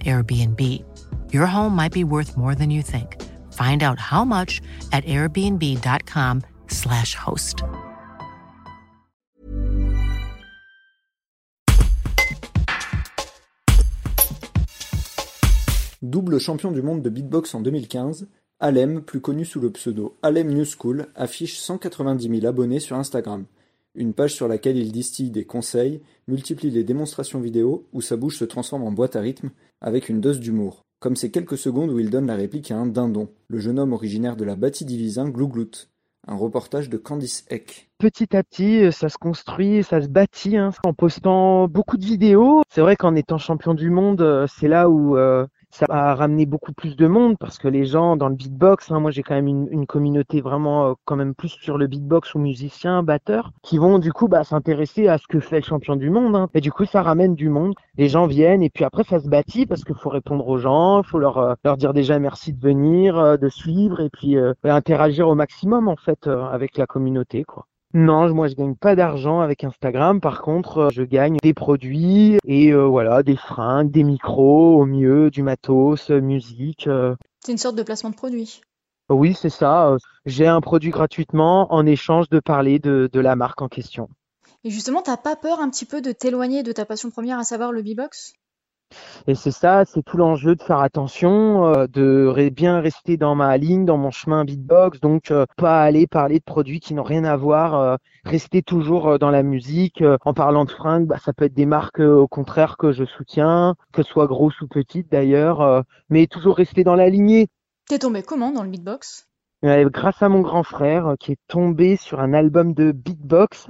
Airbnb. 0.00 0.82
Your 1.32 1.46
home 1.46 1.76
might 1.76 1.92
be 1.92 2.04
worth 2.04 2.38
more 2.38 2.54
than 2.54 2.70
you 2.70 2.80
think. 2.82 3.20
Find 3.52 3.82
out 3.82 3.98
how 3.98 4.24
much 4.24 4.62
at 4.92 5.04
airbnb.com/slash 5.04 7.14
host. 7.14 7.64
Double 16.02 16.40
champion 16.40 16.72
du 16.72 16.82
monde 16.82 17.02
de 17.02 17.10
beatbox 17.10 17.54
en 17.54 17.60
2015, 17.60 18.26
Alem, 18.58 19.02
plus 19.02 19.20
connu 19.20 19.44
sous 19.44 19.60
le 19.60 19.70
pseudo 19.70 20.18
Alem 20.22 20.52
New 20.52 20.64
School, 20.64 21.06
affiche 21.14 21.58
190 21.58 22.28
000 22.28 22.46
abonnés 22.46 22.80
sur 22.80 22.96
Instagram. 22.96 23.44
Une 23.94 24.14
page 24.14 24.34
sur 24.34 24.48
laquelle 24.48 24.78
il 24.78 24.90
distille 24.90 25.30
des 25.30 25.44
conseils, 25.44 26.00
multiplie 26.26 26.70
les 26.70 26.82
démonstrations 26.82 27.40
vidéo 27.40 27.86
où 27.92 28.00
sa 28.00 28.16
bouche 28.16 28.38
se 28.38 28.46
transforme 28.46 28.84
en 28.84 28.92
boîte 28.92 29.16
à 29.16 29.20
rythme 29.20 29.50
avec 29.82 30.08
une 30.08 30.20
dose 30.20 30.40
d'humour. 30.40 30.82
Comme 30.98 31.14
ces 31.14 31.30
quelques 31.30 31.58
secondes 31.58 31.90
où 31.90 31.98
il 31.98 32.08
donne 32.08 32.26
la 32.26 32.36
réplique 32.36 32.70
à 32.70 32.76
un 32.76 32.86
dindon, 32.86 33.28
le 33.48 33.58
jeune 33.58 33.78
homme 33.78 33.92
originaire 33.92 34.36
de 34.36 34.44
la 34.44 34.56
bâtie 34.56 34.86
divisin 34.86 35.28
Glouglout. 35.28 35.88
Un 36.26 36.36
reportage 36.36 36.88
de 36.88 36.96
Candice 36.96 37.44
Eck. 37.50 37.90
Petit 37.98 38.34
à 38.36 38.44
petit, 38.44 38.90
ça 38.92 39.08
se 39.08 39.18
construit, 39.18 39.82
ça 39.82 40.00
se 40.00 40.06
bâtit 40.06 40.56
hein, 40.56 40.70
en 40.84 40.94
postant 40.94 41.66
beaucoup 41.66 41.96
de 41.96 42.04
vidéos. 42.04 42.62
C'est 42.70 42.80
vrai 42.80 42.94
qu'en 42.96 43.16
étant 43.16 43.38
champion 43.38 43.74
du 43.74 43.90
monde, 43.90 44.46
c'est 44.46 44.68
là 44.68 44.88
où 44.88 45.16
euh, 45.16 45.44
ça 45.72 45.86
a 45.88 46.14
ramené 46.14 46.44
beaucoup 46.44 46.74
plus 46.74 46.96
de 46.96 47.06
monde 47.06 47.38
parce 47.38 47.56
que 47.56 47.66
les 47.66 47.86
gens 47.86 48.16
dans 48.16 48.28
le 48.28 48.34
beatbox, 48.34 48.90
hein, 48.90 49.00
moi 49.00 49.10
j'ai 49.10 49.22
quand 49.22 49.34
même 49.34 49.46
une, 49.46 49.68
une 49.70 49.86
communauté 49.86 50.42
vraiment 50.42 50.90
euh, 50.90 50.92
quand 51.06 51.16
même 51.16 51.34
plus 51.34 51.48
sur 51.48 51.78
le 51.78 51.86
beatbox 51.86 52.34
ou 52.34 52.40
musiciens, 52.40 53.02
batteurs, 53.02 53.52
qui 53.62 53.78
vont 53.78 53.98
du 53.98 54.12
coup 54.12 54.28
bah, 54.28 54.44
s'intéresser 54.44 55.08
à 55.08 55.16
ce 55.16 55.26
que 55.26 55.40
fait 55.40 55.56
le 55.56 55.64
champion 55.64 55.96
du 55.96 56.10
monde. 56.10 56.36
Hein. 56.36 56.50
Et 56.52 56.60
du 56.60 56.70
coup 56.70 56.84
ça 56.84 57.02
ramène 57.02 57.34
du 57.34 57.48
monde. 57.48 57.74
Les 57.96 58.08
gens 58.10 58.26
viennent 58.26 58.62
et 58.62 58.68
puis 58.68 58.84
après 58.84 59.04
ça 59.04 59.18
se 59.18 59.28
bâtit 59.28 59.64
parce 59.64 59.82
qu'il 59.82 59.96
faut 59.96 60.10
répondre 60.10 60.46
aux 60.46 60.58
gens, 60.58 61.02
il 61.02 61.08
faut 61.08 61.18
leur 61.18 61.38
euh, 61.38 61.54
leur 61.64 61.78
dire 61.78 61.94
déjà 61.94 62.18
merci 62.18 62.52
de 62.52 62.60
venir, 62.60 63.18
euh, 63.18 63.36
de 63.38 63.48
suivre 63.48 64.00
et 64.00 64.10
puis 64.10 64.36
interagir 64.64 65.26
au 65.28 65.34
maximum 65.34 65.88
en 65.88 65.96
fait 65.96 66.26
avec 66.26 66.76
la 66.76 66.86
communauté 66.86 67.44
quoi. 67.44 67.66
Non, 67.94 68.32
moi 68.32 68.48
je 68.48 68.54
gagne 68.54 68.74
pas 68.74 68.96
d'argent 68.96 69.40
avec 69.40 69.64
Instagram. 69.64 70.20
Par 70.20 70.40
contre, 70.40 70.78
euh, 70.78 70.88
je 70.92 71.02
gagne 71.02 71.36
des 71.42 71.52
produits 71.52 72.38
et 72.46 72.72
euh, 72.72 72.86
voilà, 72.86 73.22
des 73.22 73.36
fringues, 73.36 73.90
des 73.90 74.02
micros, 74.02 74.80
au 74.80 74.86
mieux, 74.86 75.30
du 75.30 75.42
matos, 75.42 76.10
euh, 76.10 76.20
musique. 76.20 76.88
C'est 77.44 77.52
une 77.52 77.58
sorte 77.58 77.76
de 77.76 77.82
placement 77.82 78.10
de 78.10 78.14
produit. 78.14 78.62
Oui, 79.10 79.34
c'est 79.34 79.50
ça. 79.50 79.96
J'ai 80.24 80.46
un 80.46 80.60
produit 80.60 80.90
gratuitement 80.90 81.72
en 81.74 81.84
échange 81.84 82.30
de 82.30 82.40
parler 82.40 82.78
de, 82.78 83.10
de 83.12 83.20
la 83.20 83.36
marque 83.36 83.60
en 83.60 83.68
question. 83.68 84.08
Et 84.64 84.70
justement, 84.70 85.02
t'as 85.02 85.16
pas 85.16 85.36
peur 85.36 85.60
un 85.60 85.68
petit 85.68 85.84
peu 85.84 86.00
de 86.00 86.12
t'éloigner 86.12 86.62
de 86.62 86.72
ta 86.72 86.86
passion 86.86 87.10
première, 87.10 87.38
à 87.38 87.44
savoir 87.44 87.72
le 87.72 87.82
b-box? 87.82 88.32
Et 89.26 89.34
c'est 89.34 89.50
ça, 89.50 89.84
c'est 89.84 90.02
tout 90.02 90.16
l'enjeu 90.16 90.54
de 90.56 90.62
faire 90.62 90.80
attention, 90.80 91.66
euh, 91.66 91.86
de 91.86 92.50
bien 92.52 92.80
rester 92.80 93.16
dans 93.16 93.34
ma 93.34 93.56
ligne, 93.56 93.84
dans 93.84 93.96
mon 93.96 94.10
chemin 94.10 94.44
beatbox, 94.44 95.00
donc 95.00 95.30
euh, 95.30 95.46
pas 95.56 95.82
aller 95.82 96.06
parler 96.06 96.38
de 96.38 96.44
produits 96.44 96.80
qui 96.80 96.94
n'ont 96.94 97.02
rien 97.02 97.24
à 97.24 97.36
voir, 97.36 97.74
euh, 97.74 97.96
rester 98.24 98.62
toujours 98.62 99.18
dans 99.18 99.30
la 99.30 99.42
musique. 99.42 100.02
en 100.24 100.34
parlant 100.34 100.64
de 100.64 100.70
fringues, 100.70 101.06
bah, 101.06 101.18
ça 101.24 101.32
peut 101.32 101.44
être 101.44 101.54
des 101.54 101.66
marques 101.66 102.00
au 102.00 102.28
contraire 102.28 102.76
que 102.76 102.92
je 102.92 103.04
soutiens, 103.04 103.74
que 103.92 104.02
ce 104.02 104.10
soit 104.10 104.26
grosses 104.26 104.60
ou 104.60 104.68
petites 104.68 105.10
d'ailleurs, 105.10 105.84
mais 106.08 106.26
toujours 106.26 106.56
rester 106.56 106.84
dans 106.84 106.94
la 106.94 107.08
lignée. 107.08 107.48
T'es 107.88 107.98
tombé 107.98 108.22
comment 108.22 108.52
dans 108.52 108.62
le 108.62 108.70
beatbox? 108.70 109.28
Grâce 109.62 110.22
à 110.22 110.28
mon 110.28 110.40
grand 110.40 110.64
frère 110.64 111.14
qui 111.20 111.32
est 111.32 111.40
tombé 111.46 111.96
sur 111.96 112.20
un 112.20 112.32
album 112.32 112.74
de 112.74 112.90
beatbox 112.90 113.68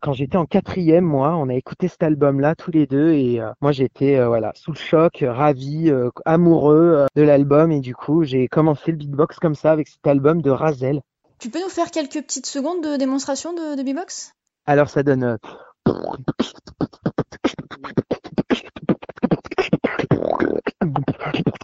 quand 0.00 0.12
j'étais 0.12 0.36
en 0.36 0.46
quatrième, 0.46 1.04
moi, 1.04 1.36
on 1.36 1.48
a 1.48 1.54
écouté 1.54 1.88
cet 1.88 2.02
album-là 2.02 2.54
tous 2.54 2.70
les 2.70 2.86
deux 2.86 3.12
et 3.12 3.40
euh, 3.40 3.50
moi 3.60 3.72
j'étais 3.72 4.16
euh, 4.16 4.28
voilà 4.28 4.52
sous 4.54 4.72
le 4.72 4.76
choc, 4.76 5.24
ravi, 5.26 5.90
euh, 5.90 6.10
amoureux 6.24 7.06
de 7.14 7.22
l'album 7.22 7.70
et 7.72 7.80
du 7.80 7.94
coup 7.94 8.24
j'ai 8.24 8.48
commencé 8.48 8.90
le 8.90 8.96
beatbox 8.96 9.38
comme 9.38 9.54
ça 9.54 9.72
avec 9.72 9.88
cet 9.88 10.06
album 10.06 10.42
de 10.42 10.50
Razel. 10.50 11.00
Tu 11.38 11.50
peux 11.50 11.60
nous 11.60 11.68
faire 11.68 11.90
quelques 11.90 12.22
petites 12.22 12.46
secondes 12.46 12.82
de 12.82 12.96
démonstration 12.96 13.52
de, 13.52 13.76
de 13.76 13.82
beatbox? 13.82 14.32
Alors 14.66 14.90
ça 14.90 15.02
donne. 15.02 15.38